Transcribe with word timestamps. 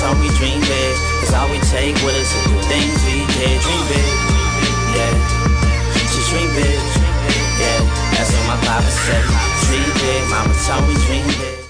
told 0.00 0.18
me 0.20 0.28
dream 0.36 0.60
big. 0.60 0.96
All 1.32 1.48
we 1.48 1.58
take 1.72 1.96
with 2.04 2.16
us 2.16 2.28
is 2.28 2.44
the 2.52 2.62
things 2.68 2.96
we 3.08 3.24
did. 3.32 3.56
Dream 3.64 3.84
big, 3.88 4.12
yeah. 4.92 5.14
Just 6.12 6.28
dream 6.28 6.48
big, 6.52 6.80
yeah. 7.60 7.80
That's 8.12 8.30
what 8.44 8.60
my 8.60 8.80
said. 8.84 9.24
Dream 9.64 9.90
big, 9.94 10.28
mama 10.28 10.54
told 10.66 10.86
me 10.88 10.94
dream 11.06 11.26
big. 11.40 11.64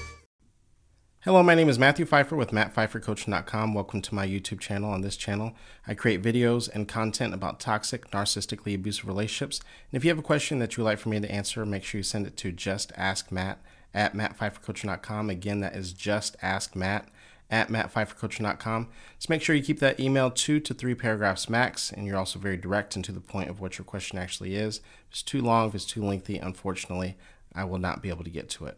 Hello, 1.21 1.41
my 1.41 1.55
name 1.55 1.69
is 1.69 1.79
Matthew 1.79 2.05
Phifer 2.05 2.37
with 2.37 2.51
MattPhiferCoaching.com. 2.51 3.73
Welcome 3.73 4.01
to 4.01 4.15
my 4.15 4.27
YouTube 4.27 4.59
channel. 4.59 4.91
On 4.91 5.01
this 5.01 5.15
channel, 5.15 5.53
I 5.85 5.93
create 5.93 6.21
videos 6.21 6.69
and 6.73 6.87
content 6.87 7.33
about 7.33 7.61
toxic, 7.61 8.11
narcissistically 8.11 8.75
abusive 8.75 9.07
relationships. 9.07 9.61
And 9.91 9.97
if 9.97 10.03
you 10.03 10.09
have 10.09 10.19
a 10.19 10.21
question 10.21 10.59
that 10.59 10.75
you 10.75 10.83
would 10.83 10.89
like 10.89 10.99
for 10.99 11.09
me 11.09 11.19
to 11.19 11.31
answer, 11.31 11.65
make 11.65 11.83
sure 11.83 11.99
you 11.99 12.03
send 12.03 12.27
it 12.27 12.35
to 12.37 12.51
just 12.51 12.91
ask 12.97 13.31
Matt 13.31 13.59
at 13.93 14.13
MattPhiferCoaching.com. 14.13 15.29
Again, 15.29 15.61
that 15.61 15.75
is 15.75 15.93
just 15.93 16.35
ask 16.41 16.75
Matt 16.75 17.07
at 17.49 17.69
MattPhiferCoaching.com. 17.69 18.89
Just 19.17 19.29
make 19.29 19.41
sure 19.41 19.55
you 19.55 19.63
keep 19.63 19.79
that 19.79 19.99
email 19.99 20.29
two 20.29 20.59
to 20.59 20.73
three 20.73 20.95
paragraphs 20.95 21.49
max, 21.49 21.91
and 21.91 22.05
you're 22.05 22.17
also 22.17 22.39
very 22.39 22.57
direct 22.57 22.95
and 22.95 23.05
to 23.05 23.11
the 23.11 23.19
point 23.19 23.49
of 23.49 23.59
what 23.59 23.77
your 23.77 23.85
question 23.85 24.17
actually 24.17 24.55
is. 24.55 24.77
If 24.77 25.11
it's 25.11 25.23
too 25.23 25.41
long, 25.41 25.69
if 25.69 25.75
it's 25.75 25.85
too 25.85 26.03
lengthy, 26.03 26.37
unfortunately, 26.37 27.17
I 27.55 27.63
will 27.63 27.79
not 27.79 28.01
be 28.01 28.09
able 28.09 28.23
to 28.23 28.29
get 28.29 28.49
to 28.51 28.65
it. 28.65 28.77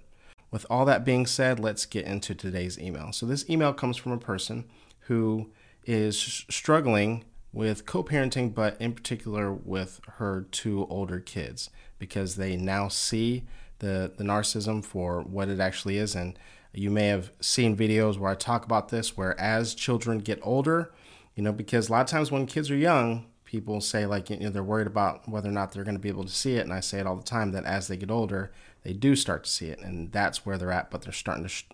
With 0.52 0.66
all 0.70 0.86
that 0.86 1.05
being 1.05 1.26
said, 1.26 1.59
let's 1.59 1.86
get 1.86 2.05
into 2.05 2.34
today's 2.34 2.80
email. 2.80 3.12
So, 3.12 3.26
this 3.26 3.48
email 3.50 3.73
comes 3.73 3.98
from 3.98 4.12
a 4.12 4.18
person 4.18 4.66
who 5.02 5.50
is 5.86 6.45
struggling 6.50 7.26
with 7.52 7.86
co 7.86 8.04
parenting, 8.04 8.54
but 8.54 8.80
in 8.80 8.94
particular 8.94 9.52
with 9.52 10.00
her 10.17 10.45
two 10.52 10.86
older 10.90 11.20
kids 11.20 11.70
because 11.98 12.36
they 12.36 12.56
now 12.56 12.88
see 12.88 13.44
the, 13.80 14.12
the 14.17 14.23
narcissism 14.23 14.84
for 14.84 15.22
what 15.22 15.50
it 15.50 15.59
actually 15.59 15.98
is. 15.98 16.16
And 16.16 16.38
you 16.73 16.90
may 16.90 17.08
have 17.08 17.32
seen 17.41 17.76
videos 17.76 18.18
where 18.18 18.32
I 18.32 18.36
talk 18.36 18.66
about 18.66 18.90
this, 18.90 19.18
where 19.18 19.40
as 19.40 19.73
children 19.73 20.20
get 20.20 20.40
older, 20.44 20.92
you 21.36 21.44
know, 21.44 21.52
because 21.52 21.90
a 21.90 21.92
lot 21.92 22.02
of 22.02 22.08
times 22.08 22.31
when 22.31 22.45
kids 22.45 22.70
are 22.70 22.75
young, 22.75 23.25
people 23.45 23.81
say 23.81 24.06
like 24.06 24.30
you 24.30 24.38
know 24.38 24.50
they're 24.50 24.64
worried 24.64 24.86
about 24.86 25.28
whether 25.28 25.50
or 25.50 25.52
not 25.52 25.72
they're 25.72 25.84
going 25.84 25.95
to 25.95 26.02
be 26.02 26.09
able 26.09 26.23
to 26.23 26.30
see 26.30 26.53
it 26.53 26.59
and 26.59 26.72
i 26.72 26.80
say 26.80 27.00
it 27.00 27.08
all 27.08 27.16
the 27.16 27.23
time 27.23 27.52
that 27.52 27.64
as 27.64 27.88
they 27.88 27.97
get 27.97 28.12
older 28.12 28.52
they 28.84 28.94
do 28.94 29.16
start 29.16 29.44
to 29.44 29.50
see 29.50 29.70
it 29.70 29.80
and 29.80 30.12
that's 30.12 30.45
where 30.45 30.56
they're 30.56 30.72
at 30.72 30.92
but 30.92 31.02
they're 31.02 31.12
starting 31.12 31.44
to 31.44 31.50
sh- 31.50 31.66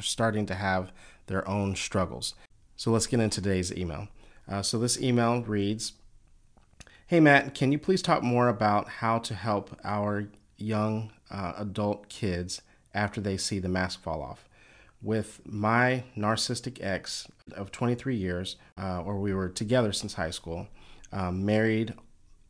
starting 0.00 0.46
to 0.46 0.54
have 0.54 0.90
their 1.26 1.46
own 1.46 1.76
struggles. 1.76 2.34
So 2.76 2.90
let's 2.90 3.06
get 3.06 3.20
into 3.20 3.40
today's 3.40 3.72
email. 3.72 4.08
Uh, 4.48 4.62
so 4.62 4.78
this 4.78 5.00
email 5.00 5.42
reads 5.42 5.92
hey 7.06 7.20
matt 7.20 7.54
can 7.54 7.70
you 7.70 7.78
please 7.78 8.02
talk 8.02 8.22
more 8.22 8.48
about 8.48 8.88
how 8.88 9.18
to 9.18 9.34
help 9.34 9.78
our 9.84 10.28
young 10.56 11.12
uh, 11.30 11.52
adult 11.56 12.08
kids 12.08 12.62
after 12.94 13.20
they 13.20 13.36
see 13.36 13.58
the 13.58 13.68
mask 13.68 14.02
fall 14.02 14.22
off 14.22 14.48
with 15.00 15.40
my 15.46 16.02
narcissistic 16.16 16.78
ex 16.82 17.28
of 17.52 17.70
23 17.70 18.16
years 18.16 18.56
uh, 18.76 19.00
or 19.02 19.18
we 19.18 19.32
were 19.32 19.48
together 19.48 19.92
since 19.92 20.14
high 20.14 20.30
school 20.30 20.66
um, 21.12 21.44
married 21.44 21.94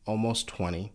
almost 0.05 0.47
20, 0.47 0.91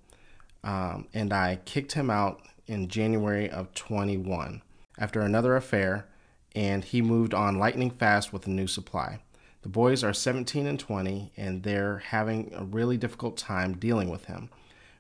um, 0.65 1.07
and 1.15 1.33
I 1.33 1.61
kicked 1.65 1.93
him 1.93 2.11
out 2.11 2.43
in 2.67 2.89
January 2.89 3.49
of 3.49 3.73
21 3.75 4.63
after 4.99 5.21
another 5.21 5.57
affair, 5.57 6.07
and 6.55 6.85
he 6.85 7.03
moved 7.03 7.35
on 7.35 7.59
lightning 7.59 7.91
fast 7.91 8.33
with 8.33 8.47
a 8.47 8.51
new 8.51 8.67
supply. 8.67 9.21
The 9.63 9.69
boys 9.69 10.05
are 10.05 10.13
17 10.13 10.67
and 10.67 10.79
20, 10.79 11.33
and 11.37 11.63
they're 11.63 11.99
having 11.99 12.53
a 12.55 12.65
really 12.65 12.97
difficult 12.97 13.37
time 13.37 13.79
dealing 13.79 14.11
with 14.11 14.27
him. 14.27 14.51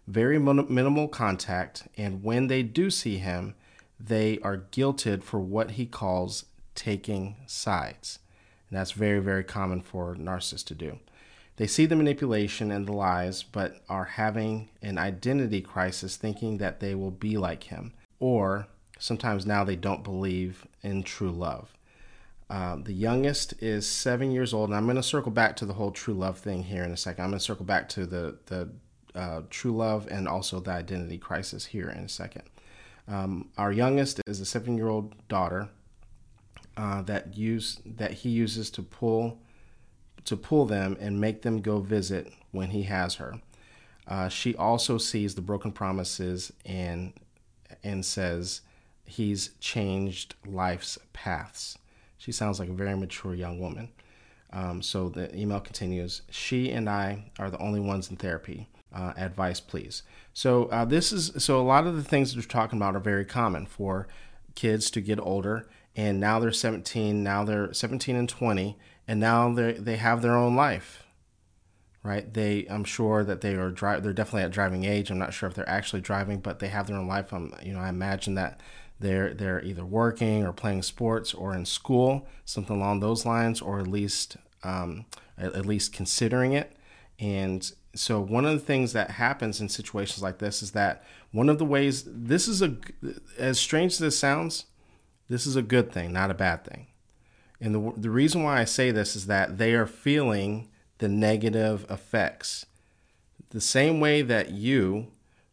Very 0.06 0.38
min- 0.38 0.66
minimal 0.68 1.08
contact, 1.08 1.86
and 1.96 2.22
when 2.22 2.46
they 2.46 2.62
do 2.62 2.90
see 2.90 3.18
him, 3.18 3.54
they 4.06 4.38
are 4.40 4.66
guilted 4.70 5.22
for 5.22 5.40
what 5.40 5.72
he 5.72 5.86
calls 5.86 6.46
taking 6.74 7.36
sides. 7.46 8.18
And 8.68 8.78
that's 8.78 8.92
very, 8.92 9.20
very 9.20 9.44
common 9.44 9.80
for 9.80 10.14
narcissists 10.14 10.64
to 10.66 10.74
do. 10.74 10.98
They 11.56 11.66
see 11.66 11.86
the 11.86 11.96
manipulation 11.96 12.72
and 12.72 12.86
the 12.86 12.92
lies, 12.92 13.44
but 13.44 13.82
are 13.88 14.04
having 14.04 14.70
an 14.82 14.98
identity 14.98 15.60
crisis 15.60 16.16
thinking 16.16 16.58
that 16.58 16.80
they 16.80 16.94
will 16.94 17.12
be 17.12 17.36
like 17.36 17.64
him. 17.64 17.92
Or 18.18 18.66
sometimes 18.98 19.46
now 19.46 19.62
they 19.62 19.76
don't 19.76 20.02
believe 20.02 20.66
in 20.82 21.04
true 21.04 21.30
love. 21.30 21.72
Uh, 22.50 22.76
the 22.76 22.92
youngest 22.92 23.54
is 23.62 23.88
seven 23.88 24.30
years 24.30 24.52
old, 24.52 24.68
and 24.68 24.76
I'm 24.76 24.84
going 24.84 24.96
to 24.96 25.02
circle 25.02 25.32
back 25.32 25.56
to 25.56 25.66
the 25.66 25.72
whole 25.72 25.92
true 25.92 26.14
love 26.14 26.38
thing 26.38 26.64
here 26.64 26.84
in 26.84 26.90
a 26.90 26.96
second. 26.96 27.24
I'm 27.24 27.30
going 27.30 27.38
to 27.38 27.44
circle 27.44 27.64
back 27.64 27.88
to 27.90 28.04
the, 28.04 28.36
the 28.46 28.68
uh, 29.14 29.42
true 29.48 29.74
love 29.74 30.08
and 30.10 30.28
also 30.28 30.60
the 30.60 30.72
identity 30.72 31.18
crisis 31.18 31.66
here 31.66 31.88
in 31.88 32.04
a 32.04 32.08
second. 32.08 32.42
Um, 33.06 33.50
our 33.58 33.72
youngest 33.72 34.20
is 34.26 34.40
a 34.40 34.46
seven 34.46 34.76
year 34.76 34.88
old 34.88 35.14
daughter 35.28 35.68
uh, 36.76 37.02
that 37.02 37.36
use 37.36 37.80
that 37.84 38.12
he 38.12 38.30
uses 38.30 38.70
to 38.70 38.82
pull 38.82 39.38
to 40.24 40.36
pull 40.36 40.64
them 40.64 40.96
and 41.00 41.20
make 41.20 41.42
them 41.42 41.60
go 41.60 41.80
visit 41.80 42.32
when 42.50 42.70
he 42.70 42.84
has 42.84 43.16
her. 43.16 43.34
Uh, 44.06 44.28
she 44.28 44.56
also 44.56 44.96
sees 44.98 45.34
the 45.34 45.42
broken 45.42 45.72
promises 45.72 46.52
and 46.64 47.12
and 47.82 48.04
says 48.04 48.62
he's 49.04 49.50
changed 49.60 50.34
life's 50.46 50.98
paths. 51.12 51.78
She 52.16 52.32
sounds 52.32 52.58
like 52.58 52.68
a 52.68 52.74
very 52.74 52.96
mature 52.96 53.34
young 53.34 53.58
woman. 53.58 53.90
Um, 54.52 54.82
so 54.82 55.08
the 55.08 55.34
email 55.36 55.60
continues. 55.60 56.22
She 56.30 56.70
and 56.70 56.88
I 56.88 57.30
are 57.38 57.50
the 57.50 57.58
only 57.58 57.80
ones 57.80 58.10
in 58.10 58.16
therapy. 58.16 58.68
Uh, 58.94 59.12
advice, 59.16 59.58
please. 59.58 60.04
So 60.32 60.66
uh, 60.66 60.84
this 60.84 61.10
is 61.10 61.32
so 61.42 61.60
a 61.60 61.62
lot 61.62 61.86
of 61.86 61.96
the 61.96 62.04
things 62.04 62.32
that 62.32 62.38
we're 62.38 62.48
talking 62.48 62.78
about 62.78 62.94
are 62.94 63.00
very 63.00 63.24
common 63.24 63.66
for 63.66 64.06
kids 64.54 64.88
to 64.92 65.00
get 65.00 65.18
older, 65.18 65.66
and 65.96 66.20
now 66.20 66.38
they're 66.38 66.52
17. 66.52 67.20
Now 67.20 67.44
they're 67.44 67.74
17 67.74 68.14
and 68.14 68.28
20, 68.28 68.78
and 69.08 69.18
now 69.18 69.52
they 69.52 69.72
they 69.72 69.96
have 69.96 70.22
their 70.22 70.36
own 70.36 70.54
life 70.54 71.04
right 72.04 72.34
they 72.34 72.66
i'm 72.70 72.84
sure 72.84 73.24
that 73.24 73.40
they 73.40 73.54
are 73.54 73.70
dri- 73.70 73.98
they're 73.98 74.12
definitely 74.12 74.42
at 74.42 74.50
driving 74.50 74.84
age 74.84 75.10
i'm 75.10 75.18
not 75.18 75.32
sure 75.32 75.48
if 75.48 75.54
they're 75.54 75.68
actually 75.68 76.02
driving 76.02 76.38
but 76.38 76.58
they 76.58 76.68
have 76.68 76.86
their 76.86 76.96
own 76.96 77.08
life 77.08 77.32
I'm 77.32 77.52
you 77.62 77.72
know 77.72 77.80
i 77.80 77.88
imagine 77.88 78.34
that 78.34 78.60
they're 79.00 79.34
they're 79.34 79.64
either 79.64 79.84
working 79.84 80.44
or 80.44 80.52
playing 80.52 80.82
sports 80.82 81.34
or 81.34 81.54
in 81.54 81.64
school 81.64 82.28
something 82.44 82.76
along 82.76 83.00
those 83.00 83.26
lines 83.26 83.60
or 83.60 83.80
at 83.80 83.86
least 83.86 84.36
um, 84.62 85.06
at, 85.36 85.54
at 85.54 85.66
least 85.66 85.92
considering 85.92 86.52
it 86.52 86.76
and 87.18 87.72
so 87.94 88.20
one 88.20 88.44
of 88.44 88.52
the 88.52 88.64
things 88.64 88.92
that 88.92 89.12
happens 89.12 89.60
in 89.60 89.68
situations 89.68 90.22
like 90.22 90.38
this 90.38 90.62
is 90.62 90.72
that 90.72 91.04
one 91.32 91.48
of 91.48 91.58
the 91.58 91.64
ways 91.64 92.04
this 92.06 92.48
is 92.48 92.62
a 92.62 92.76
as 93.38 93.58
strange 93.58 93.92
as 93.92 93.98
this 93.98 94.18
sounds 94.18 94.66
this 95.28 95.46
is 95.46 95.56
a 95.56 95.62
good 95.62 95.92
thing 95.92 96.12
not 96.12 96.30
a 96.30 96.34
bad 96.34 96.64
thing 96.64 96.86
and 97.60 97.74
the, 97.74 97.92
the 97.96 98.10
reason 98.10 98.42
why 98.42 98.60
I 98.60 98.64
say 98.64 98.90
this 98.90 99.16
is 99.16 99.26
that 99.26 99.56
they 99.56 99.74
are 99.74 99.86
feeling 99.86 100.68
the 100.98 101.08
negative 101.08 101.86
effects. 101.90 102.66
The 103.50 103.60
same 103.60 104.00
way 104.00 104.22
that 104.22 104.50
you, 104.50 105.08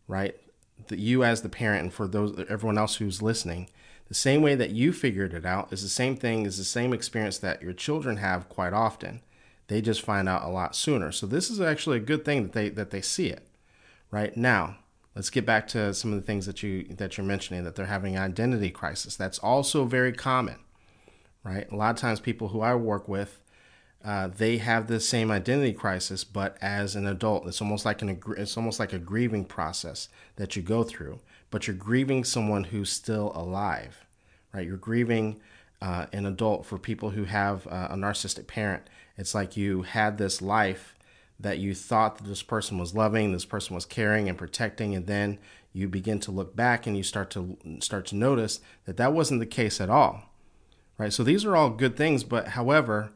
right, 0.08 0.36
that 0.88 1.00
you 1.00 1.24
as 1.24 1.42
the 1.42 1.50
parent, 1.50 1.84
and 1.84 1.94
for 1.94 2.08
those 2.08 2.38
everyone 2.50 2.78
else 2.78 2.96
who's 2.96 3.22
listening, 3.22 3.70
the 4.08 4.14
same 4.14 4.42
way 4.42 4.56
that 4.56 4.72
you 4.72 4.92
figured 4.92 5.34
it 5.34 5.46
out 5.46 5.72
is 5.72 5.84
the 5.84 5.90
same 5.90 6.18
thing, 6.18 6.46
is 6.46 6.58
the 6.58 6.64
same 6.66 6.92
experience 6.92 7.38
that 7.38 7.62
your 7.62 7.74
children 7.74 8.18
have 8.18 8.50
quite 8.50 8.74
often. 8.74 9.22
They 9.72 9.82
just 9.82 10.02
find 10.02 10.28
out 10.28 10.44
a 10.44 10.50
lot 10.50 10.76
sooner. 10.76 11.12
So 11.12 11.26
this 11.26 11.50
is 11.50 11.62
actually 11.62 11.98
a 11.98 12.02
good 12.02 12.26
thing 12.26 12.44
that 12.44 12.52
they 12.52 12.70
that 12.70 12.92
they 12.92 13.02
see 13.02 13.28
it. 13.28 13.48
Right 14.12 14.36
now, 14.36 14.76
let's 15.16 15.30
get 15.30 15.46
back 15.46 15.68
to 15.70 15.94
some 15.94 16.12
of 16.12 16.20
the 16.20 16.26
things 16.26 16.46
that 16.46 16.62
you 16.62 16.84
that 16.98 17.18
you're 17.18 17.26
mentioning 17.26 17.64
that 17.64 17.76
they're 17.76 17.86
having 17.86 18.16
an 18.16 18.24
identity 18.24 18.70
crisis. 18.70 19.16
That's 19.16 19.40
also 19.40 19.86
very 19.86 20.12
common 20.12 20.58
right? 21.44 21.70
A 21.72 21.76
lot 21.76 21.92
of 21.92 21.98
times, 21.98 22.20
people 22.20 22.50
who 22.50 22.62
I 22.62 22.76
work 22.76 23.08
with, 23.08 23.40
uh, 24.04 24.28
they 24.28 24.58
have 24.58 24.88
the 24.88 25.00
same 25.00 25.30
identity 25.30 25.74
crisis, 25.74 26.24
but 26.24 26.58
as 26.62 26.96
an 26.96 27.06
adult, 27.06 27.48
it's 27.48 27.62
almost 27.62 27.86
like 27.86 28.02
an 28.02 28.22
it's 28.38 28.58
almost 28.58 28.80
like 28.80 28.94
a 28.94 29.00
grieving 29.00 29.46
process 29.46 30.10
that 30.38 30.56
you 30.56 30.62
go 30.62 30.84
through. 30.84 31.20
But 31.52 31.68
you're 31.68 31.76
grieving 31.76 32.24
someone 32.24 32.66
who's 32.66 32.90
still 32.90 33.32
alive, 33.36 34.06
right? 34.54 34.66
You're 34.66 34.78
grieving 34.78 35.40
uh, 35.82 36.06
an 36.14 36.26
adult 36.26 36.66
for 36.66 36.78
people 36.78 37.12
who 37.12 37.26
have 37.26 37.68
uh, 37.68 37.90
a 37.92 37.96
narcissistic 37.96 38.48
parent. 38.48 38.84
It's 39.22 39.34
like 39.34 39.56
you 39.56 39.84
had 39.84 40.18
this 40.18 40.42
life 40.42 40.98
that 41.40 41.60
you 41.60 41.74
thought 41.74 42.18
that 42.18 42.28
this 42.28 42.44
person 42.44 42.78
was 42.78 42.94
loving, 42.94 43.32
this 43.32 43.46
person 43.46 43.74
was 43.74 43.86
caring 43.86 44.28
and 44.28 44.38
protecting, 44.38 44.94
and 44.94 45.08
then 45.08 45.40
you 45.72 45.88
begin 45.88 46.20
to 46.20 46.32
look 46.32 46.56
back 46.56 46.86
and 46.86 46.98
you 46.98 47.04
start 47.04 47.30
to 47.32 47.58
start 47.80 48.06
to 48.08 48.16
notice 48.18 48.60
that 48.84 48.98
that 48.98 49.14
wasn't 49.14 49.40
the 49.40 49.46
case 49.46 49.80
at 49.80 49.90
all 49.90 50.32
right? 51.02 51.12
So 51.12 51.24
these 51.24 51.46
are 51.46 51.56
all 51.56 51.72
good 51.72 51.98
things, 51.98 52.24
but 52.24 52.50
however, 52.50 53.12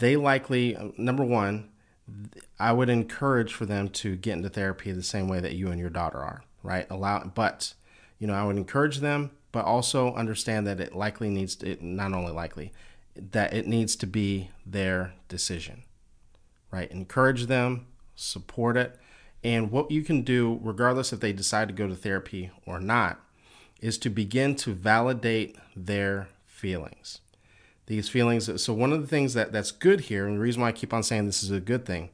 they 0.00 0.16
likely, 0.16 0.76
number 0.96 1.24
one, 1.24 1.70
I 2.58 2.72
would 2.72 2.88
encourage 2.88 3.52
for 3.52 3.64
them 3.64 3.88
to 3.90 4.16
get 4.16 4.32
into 4.32 4.48
therapy 4.48 4.90
the 4.90 5.04
same 5.04 5.28
way 5.28 5.38
that 5.38 5.54
you 5.54 5.70
and 5.70 5.78
your 5.78 5.88
daughter 5.88 6.18
are, 6.18 6.42
right? 6.64 6.86
Allow, 6.90 7.30
but, 7.32 7.74
you 8.18 8.26
know, 8.26 8.34
I 8.34 8.44
would 8.44 8.56
encourage 8.56 8.98
them, 8.98 9.30
but 9.52 9.64
also 9.64 10.14
understand 10.14 10.66
that 10.66 10.80
it 10.80 10.96
likely 10.96 11.30
needs 11.30 11.54
to, 11.56 11.70
it, 11.70 11.82
not 11.82 12.12
only 12.12 12.32
likely, 12.32 12.72
that 13.32 13.52
it 13.52 13.66
needs 13.66 13.96
to 13.96 14.06
be 14.06 14.50
their 14.64 15.14
decision, 15.28 15.82
right? 16.70 16.90
Encourage 16.90 17.46
them, 17.46 17.86
support 18.14 18.76
it. 18.76 18.98
And 19.44 19.70
what 19.70 19.90
you 19.90 20.02
can 20.02 20.22
do, 20.22 20.58
regardless 20.62 21.12
if 21.12 21.20
they 21.20 21.32
decide 21.32 21.68
to 21.68 21.74
go 21.74 21.86
to 21.86 21.94
therapy 21.94 22.50
or 22.66 22.80
not, 22.80 23.20
is 23.80 23.98
to 23.98 24.10
begin 24.10 24.56
to 24.56 24.74
validate 24.74 25.56
their 25.76 26.28
feelings. 26.46 27.20
these 27.88 28.08
feelings. 28.08 28.62
So 28.62 28.72
one 28.72 28.92
of 28.92 29.00
the 29.00 29.06
things 29.06 29.34
that 29.34 29.50
that's 29.50 29.72
good 29.72 30.02
here, 30.02 30.26
and 30.26 30.36
the 30.36 30.40
reason 30.40 30.62
why 30.62 30.68
I 30.68 30.72
keep 30.72 30.92
on 30.94 31.02
saying 31.02 31.26
this 31.26 31.42
is 31.42 31.50
a 31.50 31.58
good 31.58 31.84
thing, 31.84 32.10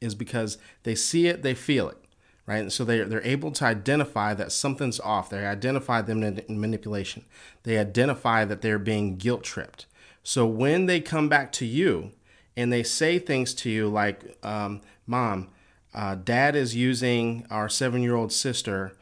is 0.00 0.14
because 0.14 0.56
they 0.84 0.94
see 0.94 1.26
it, 1.26 1.42
they 1.42 1.54
feel 1.54 1.88
it, 1.88 1.98
right? 2.46 2.60
And 2.60 2.72
so 2.72 2.84
they 2.84 3.00
they're 3.00 3.22
able 3.24 3.50
to 3.52 3.64
identify 3.64 4.34
that 4.34 4.52
something's 4.52 5.00
off. 5.00 5.30
They 5.30 5.44
identify 5.44 6.00
them 6.00 6.22
in 6.22 6.60
manipulation. 6.60 7.24
They 7.64 7.76
identify 7.76 8.44
that 8.44 8.62
they're 8.62 8.78
being 8.78 9.16
guilt 9.16 9.42
tripped. 9.42 9.86
So 10.22 10.46
when 10.46 10.86
they 10.86 11.00
come 11.00 11.28
back 11.28 11.52
to 11.52 11.66
you 11.66 12.12
and 12.56 12.72
they 12.72 12.82
say 12.82 13.18
things 13.18 13.54
to 13.54 13.70
you 13.70 13.88
like, 13.88 14.36
um, 14.44 14.80
"Mom, 15.06 15.48
uh, 15.94 16.16
Dad 16.16 16.54
is 16.56 16.76
using 16.76 17.46
our 17.50 17.68
seven-year-old 17.68 18.32
sister 18.32 18.92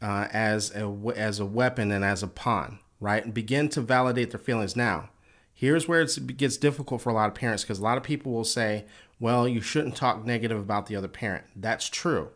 uh, 0.00 0.28
as 0.32 0.74
a 0.74 0.92
as 1.16 1.40
a 1.40 1.46
weapon 1.46 1.90
and 1.90 2.04
as 2.04 2.22
a 2.22 2.28
pawn," 2.28 2.78
right? 3.00 3.24
And 3.24 3.34
begin 3.34 3.68
to 3.70 3.80
validate 3.80 4.30
their 4.30 4.40
feelings 4.40 4.76
now 4.76 5.10
Here's 5.56 5.88
where 5.88 6.02
it 6.02 6.36
gets 6.36 6.58
difficult 6.58 7.00
for 7.00 7.08
a 7.08 7.14
lot 7.14 7.28
of 7.28 7.34
parents 7.34 7.62
because 7.62 7.78
a 7.78 7.82
lot 7.82 7.96
of 7.96 8.02
people 8.02 8.30
will 8.30 8.44
say, 8.44 8.84
well, 9.18 9.48
you 9.48 9.62
shouldn't 9.62 9.96
talk 9.96 10.22
negative 10.22 10.58
about 10.58 10.84
the 10.84 10.96
other 10.96 11.08
parent. 11.08 11.46
That's 11.56 11.88
true. 11.88 12.28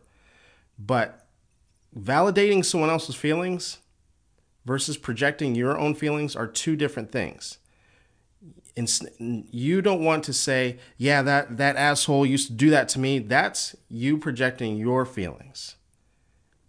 But 0.79 1.27
validating 1.95 2.65
someone 2.65 2.89
else's 2.89 3.15
feelings 3.15 3.77
versus 4.65 4.97
projecting 4.97 5.55
your 5.55 5.77
own 5.79 5.95
feelings 5.95 6.35
are 6.35 6.47
two 6.47 6.77
different 6.77 7.13
things. 7.13 7.59
You 8.77 9.83
don't 9.83 10.05
want 10.05 10.25
to 10.25 10.33
say, 10.33 10.79
yeah, 10.97 11.23
that, 11.23 11.57
that 11.57 11.77
asshole 11.77 12.25
used 12.25 12.49
to 12.49 12.53
do 12.53 12.71
that 12.71 12.89
to 12.91 12.99
me. 12.99 13.19
That's 13.19 13.77
you 13.89 14.17
projecting 14.19 14.77
your 14.77 15.05
feelings. 15.05 15.77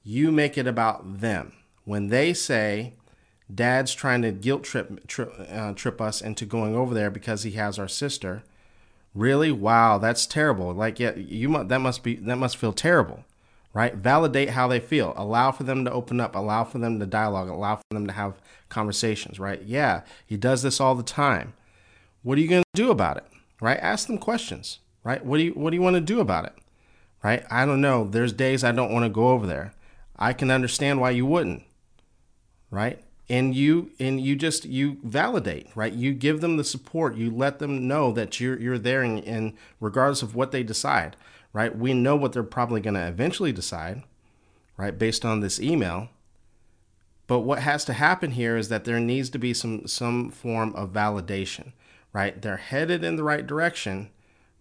You 0.03 0.31
make 0.31 0.57
it 0.57 0.67
about 0.67 1.19
them. 1.21 1.53
When 1.85 2.07
they 2.07 2.33
say, 2.33 2.93
Dad's 3.53 3.93
trying 3.93 4.21
to 4.21 4.31
guilt 4.31 4.63
trip 4.63 5.07
trip, 5.07 5.33
uh, 5.51 5.73
trip 5.73 5.99
us 5.99 6.21
into 6.21 6.45
going 6.45 6.75
over 6.75 6.93
there 6.93 7.09
because 7.09 7.43
he 7.43 7.51
has 7.51 7.77
our 7.77 7.87
sister. 7.87 8.43
Really? 9.13 9.51
Wow, 9.51 9.97
that's 9.97 10.25
terrible. 10.25 10.73
Like, 10.73 10.99
yeah, 10.99 11.15
you 11.15 11.63
that 11.63 11.79
must 11.79 12.03
be 12.03 12.15
that 12.15 12.37
must 12.37 12.57
feel 12.57 12.73
terrible, 12.73 13.25
right? 13.73 13.93
Validate 13.93 14.51
how 14.51 14.67
they 14.67 14.79
feel. 14.79 15.13
Allow 15.17 15.51
for 15.51 15.63
them 15.63 15.83
to 15.85 15.91
open 15.91 16.21
up. 16.21 16.35
Allow 16.35 16.63
for 16.63 16.77
them 16.77 16.99
to 16.99 17.05
dialogue. 17.05 17.49
Allow 17.49 17.75
for 17.75 17.83
them 17.91 18.07
to 18.07 18.13
have 18.13 18.39
conversations, 18.69 19.39
right? 19.39 19.61
Yeah, 19.63 20.01
he 20.25 20.37
does 20.37 20.63
this 20.63 20.79
all 20.79 20.95
the 20.95 21.03
time. 21.03 21.53
What 22.23 22.37
are 22.37 22.41
you 22.41 22.47
going 22.47 22.63
to 22.63 22.81
do 22.81 22.91
about 22.91 23.17
it? 23.17 23.25
Right? 23.59 23.79
Ask 23.79 24.07
them 24.07 24.17
questions, 24.17 24.79
right? 25.03 25.23
What 25.25 25.37
do 25.37 25.43
you 25.43 25.51
What 25.51 25.69
do 25.71 25.75
you 25.75 25.81
want 25.81 25.95
to 25.95 26.01
do 26.01 26.19
about 26.19 26.45
it? 26.45 26.53
Right? 27.23 27.45
I 27.51 27.65
don't 27.65 27.81
know. 27.81 28.07
There's 28.09 28.33
days 28.33 28.63
I 28.63 28.71
don't 28.71 28.91
want 28.91 29.05
to 29.05 29.09
go 29.09 29.29
over 29.29 29.45
there. 29.45 29.73
I 30.17 30.33
can 30.33 30.51
understand 30.51 30.99
why 30.99 31.11
you 31.11 31.25
wouldn't. 31.25 31.63
Right? 32.69 33.03
and 33.31 33.55
you 33.55 33.89
and 33.97 34.19
you 34.19 34.35
just 34.35 34.65
you 34.65 34.97
validate 35.03 35.65
right 35.73 35.93
you 35.93 36.13
give 36.13 36.41
them 36.41 36.57
the 36.57 36.63
support 36.65 37.15
you 37.15 37.31
let 37.31 37.59
them 37.59 37.87
know 37.87 38.11
that 38.11 38.41
you're 38.41 38.59
you're 38.59 38.77
there 38.77 39.01
and, 39.01 39.23
and 39.23 39.53
regardless 39.79 40.21
of 40.21 40.35
what 40.35 40.51
they 40.51 40.63
decide 40.63 41.15
right 41.53 41.77
we 41.77 41.93
know 41.93 42.15
what 42.15 42.33
they're 42.33 42.43
probably 42.43 42.81
going 42.81 42.93
to 42.93 43.07
eventually 43.07 43.53
decide 43.53 44.03
right 44.75 44.99
based 44.99 45.23
on 45.23 45.39
this 45.39 45.61
email 45.61 46.09
but 47.25 47.39
what 47.39 47.59
has 47.59 47.85
to 47.85 47.93
happen 47.93 48.31
here 48.31 48.57
is 48.57 48.67
that 48.67 48.83
there 48.83 48.99
needs 48.99 49.29
to 49.29 49.39
be 49.39 49.53
some 49.53 49.87
some 49.87 50.29
form 50.29 50.75
of 50.75 50.91
validation 50.91 51.71
right 52.13 52.41
they're 52.41 52.57
headed 52.57 53.03
in 53.03 53.15
the 53.15 53.23
right 53.23 53.47
direction 53.47 54.09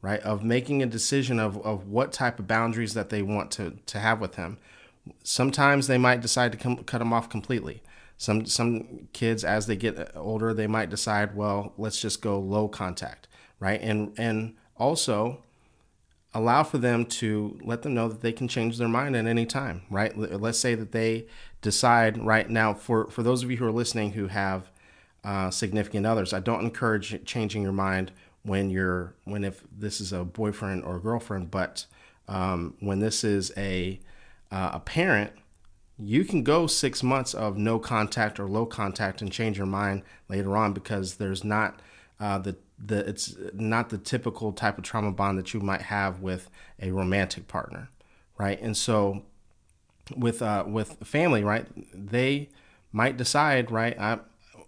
right 0.02 0.20
of 0.20 0.42
making 0.42 0.82
a 0.82 0.86
decision 0.86 1.38
of, 1.38 1.58
of 1.64 1.88
what 1.88 2.12
type 2.12 2.38
of 2.38 2.46
boundaries 2.46 2.94
that 2.94 3.10
they 3.10 3.22
want 3.22 3.50
to 3.50 3.76
to 3.86 3.98
have 3.98 4.20
with 4.20 4.36
him 4.36 4.58
sometimes 5.24 5.86
they 5.86 5.98
might 5.98 6.20
decide 6.20 6.52
to 6.52 6.58
come, 6.58 6.76
cut 6.84 7.00
him 7.00 7.12
off 7.12 7.28
completely 7.28 7.82
some 8.20 8.44
some 8.44 9.08
kids 9.14 9.44
as 9.44 9.66
they 9.66 9.76
get 9.76 9.98
uh, 9.98 10.04
older, 10.14 10.52
they 10.52 10.66
might 10.66 10.90
decide, 10.90 11.34
well, 11.34 11.72
let's 11.78 11.98
just 11.98 12.20
go 12.20 12.38
low 12.38 12.68
contact, 12.68 13.26
right? 13.58 13.80
And 13.80 14.12
and 14.18 14.56
also 14.76 15.42
allow 16.34 16.62
for 16.62 16.76
them 16.76 17.06
to 17.06 17.58
let 17.64 17.80
them 17.80 17.94
know 17.94 18.08
that 18.08 18.20
they 18.20 18.32
can 18.32 18.46
change 18.46 18.76
their 18.76 18.88
mind 18.88 19.16
at 19.16 19.24
any 19.24 19.46
time, 19.46 19.84
right? 19.88 20.14
Let's 20.18 20.58
say 20.58 20.74
that 20.74 20.92
they 20.92 21.28
decide 21.62 22.22
right 22.22 22.50
now 22.50 22.74
for 22.74 23.08
for 23.08 23.22
those 23.22 23.42
of 23.42 23.50
you 23.50 23.56
who 23.56 23.64
are 23.64 23.72
listening 23.72 24.12
who 24.12 24.26
have 24.26 24.70
uh, 25.24 25.50
significant 25.50 26.06
others, 26.06 26.32
I 26.32 26.40
don't 26.40 26.64
encourage 26.64 27.24
changing 27.24 27.62
your 27.62 27.72
mind 27.72 28.12
when 28.42 28.70
you're 28.70 29.14
when 29.24 29.44
if 29.44 29.62
this 29.76 30.00
is 30.00 30.12
a 30.12 30.24
boyfriend 30.24 30.84
or 30.84 30.98
girlfriend, 30.98 31.50
but 31.50 31.86
um, 32.28 32.74
when 32.80 33.00
this 33.00 33.24
is 33.24 33.52
a 33.56 34.00
uh, 34.50 34.70
a 34.74 34.80
parent 34.80 35.32
you 36.02 36.24
can 36.24 36.42
go 36.42 36.66
six 36.66 37.02
months 37.02 37.34
of 37.34 37.58
no 37.58 37.78
contact 37.78 38.40
or 38.40 38.48
low 38.48 38.64
contact 38.64 39.20
and 39.20 39.30
change 39.30 39.58
your 39.58 39.66
mind 39.66 40.02
later 40.28 40.56
on 40.56 40.72
because 40.72 41.16
there's 41.16 41.44
not 41.44 41.80
uh, 42.18 42.38
the 42.38 42.56
the 42.78 43.06
it's 43.06 43.36
not 43.52 43.90
the 43.90 43.98
typical 43.98 44.52
type 44.52 44.78
of 44.78 44.84
trauma 44.84 45.12
bond 45.12 45.38
that 45.38 45.52
you 45.52 45.60
might 45.60 45.82
have 45.82 46.20
with 46.20 46.50
a 46.80 46.90
romantic 46.90 47.46
partner, 47.46 47.90
right? 48.38 48.60
And 48.60 48.76
so 48.76 49.24
with 50.16 50.40
uh, 50.40 50.64
with 50.66 50.96
family, 51.04 51.44
right? 51.44 51.66
They 51.94 52.48
might 52.92 53.18
decide, 53.18 53.70
right? 53.70 53.98
I, 53.98 54.20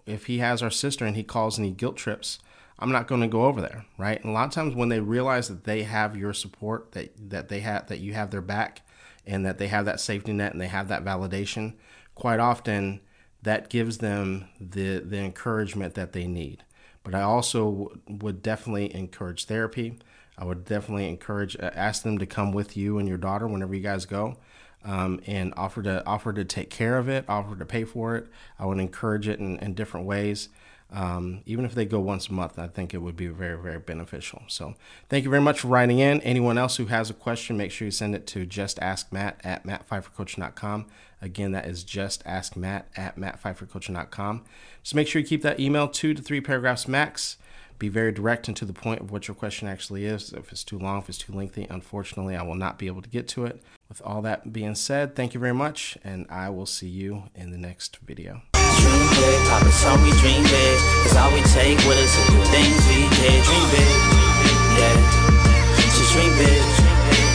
if 0.07 0.27
he 0.27 0.39
has 0.39 0.63
our 0.63 0.71
sister 0.71 1.05
and 1.05 1.17
he 1.17 1.23
calls 1.23 1.59
and 1.59 1.65
he 1.65 1.73
guilt 1.73 1.97
trips, 1.97 2.39
I'm 2.79 2.91
not 2.91 3.07
going 3.07 3.21
to 3.21 3.29
go 3.29 3.45
over 3.45 3.61
there, 3.61 3.85
right? 3.97 4.21
And 4.21 4.31
a 4.31 4.33
lot 4.33 4.47
of 4.47 4.53
times 4.53 4.75
when 4.75 4.89
they 4.89 5.01
realize 5.01 5.49
that 5.49 5.65
they 5.65 5.85
have 5.85 6.17
your 6.17 6.33
support, 6.33 6.93
that 6.93 7.13
that 7.31 7.49
they 7.49 7.61
have 7.61 7.87
that 7.89 8.01
you 8.01 8.15
have 8.15 8.31
their 8.31 8.41
back, 8.41 8.83
and 9.27 9.47
that 9.47 9.59
they 9.59 9.69
have 9.69 9.85
that 9.85 10.01
safety 10.01 10.33
net 10.33 10.53
and 10.53 10.61
they 10.61 10.67
have 10.67 10.89
that 10.89 11.05
validation, 11.05 11.75
quite 12.15 12.41
often 12.41 13.01
that 13.43 13.69
gives 13.69 13.99
them 13.99 14.49
the 14.61 14.99
the 14.99 15.19
encouragement 15.19 15.95
that 15.95 16.13
they 16.13 16.27
need. 16.27 16.65
But 17.05 17.15
I 17.15 17.23
also 17.23 17.93
would 18.09 18.43
definitely 18.43 18.95
encourage 18.95 19.45
therapy. 19.45 19.99
I 20.39 20.45
would 20.45 20.65
definitely 20.65 21.09
encourage 21.09 21.57
uh, 21.57 21.71
ask 21.75 22.03
them 22.03 22.19
to 22.19 22.27
come 22.27 22.53
with 22.53 22.77
you 22.77 22.99
and 22.99 23.09
your 23.09 23.19
daughter 23.19 23.47
whenever 23.47 23.75
you 23.75 23.81
guys 23.81 24.07
go. 24.07 24.39
Um, 24.85 25.21
and 25.29 25.55
offer 25.57 25.81
to 25.85 26.05
offer 26.05 26.33
to 26.33 26.45
take 26.45 26.69
care 26.69 26.99
of 26.99 27.09
it, 27.09 27.25
offer 27.29 27.55
to 27.55 27.65
pay 27.65 27.85
for 27.85 28.17
it. 28.17 28.27
I 28.59 28.67
would 28.67 28.81
encourage 28.81 29.29
it 29.29 29.39
in, 29.39 29.57
in 29.61 29.75
different 29.75 30.07
ways. 30.07 30.49
Um, 30.93 31.41
even 31.47 31.65
if 31.65 31.75
they 31.75 31.87
go 31.87 32.01
once 32.01 32.29
a 32.29 32.33
month, 32.35 32.59
I 32.59 32.69
think 32.69 32.93
it 32.93 32.99
would 32.99 33.17
be 33.17 33.29
very, 33.29 33.61
very 33.61 33.79
beneficial. 33.79 34.43
So 34.49 34.75
thank 35.09 35.25
you 35.25 35.31
very 35.31 35.41
much 35.43 35.61
for 35.61 35.69
writing 35.69 36.01
in. 36.01 36.21
Anyone 36.21 36.59
else 36.59 36.77
who 36.77 36.87
has 36.87 37.09
a 37.09 37.15
question, 37.15 37.57
make 37.57 37.71
sure 37.71 37.87
you 37.87 37.93
send 37.93 38.15
it 38.15 38.27
to 38.29 38.45
just 38.45 38.79
ask 38.81 39.11
Matt 39.11 39.41
at 39.43 39.65
mattphifercoaching.com. 39.65 40.87
Again, 41.23 41.53
that 41.53 41.67
is 41.67 41.83
just 41.83 42.23
ask 42.27 42.57
Matt 42.57 42.89
at 42.95 43.17
mattphifercoaching.com. 43.17 44.45
Just 44.83 44.95
make 44.95 45.09
sure 45.09 45.23
you 45.23 45.27
keep 45.27 45.43
that 45.43 45.59
email 45.59 45.89
two 45.89 46.13
to 46.13 46.21
three 46.21 46.43
paragraphs 46.43 46.87
max. 46.87 47.39
Be 47.83 47.89
very 47.89 48.13
direct 48.13 48.47
and 48.47 48.57
to 48.59 48.65
the 48.65 48.73
point 48.73 49.01
of 49.01 49.11
what 49.11 49.27
your 49.27 49.35
question 49.35 49.67
actually 49.67 50.05
is. 50.05 50.33
If 50.33 50.53
it's 50.53 50.63
too 50.63 50.79
long, 50.79 50.99
if 50.99 51.09
it's 51.09 51.19
too 51.19 51.33
lengthy, 51.33 51.67
unfortunately, 51.69 52.37
I 52.37 52.45
will 52.45 52.55
not 52.55 52.79
be 52.79 52.87
able 52.87 53.03
to 53.03 53.09
get 53.09 53.27
to 53.35 53.45
it. 53.45 53.61
With 53.89 54.01
all 54.05 54.23
that 54.23 54.53
being 54.53 54.77
said, 54.77 55.17
thank 55.17 55.35
you 55.35 55.41
very 55.41 55.53
much, 55.53 55.99
and 56.05 56.25
I 56.31 56.49
will 56.51 56.65
see 56.65 56.87
you 56.87 57.25
in 57.35 57.51
the 57.51 57.59
next 57.59 57.97
video 57.97 58.41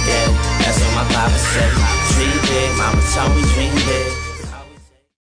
yeah. 0.07 0.31
That's 0.63 0.79
what 0.79 0.95
my 0.95 1.03
papa 1.12 1.38
said. 1.38 1.71
Dream 2.15 2.39
big, 2.48 2.71
mama 2.77 3.03
told 3.12 3.36
me 3.36 3.43
dream 3.51 3.75
big. 3.83 4.26